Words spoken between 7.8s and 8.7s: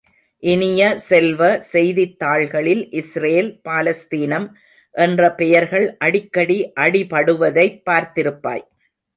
பார்த்திருப்பாய்!